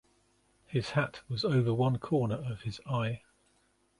[0.65, 3.21] His hat was over one corner of his eye.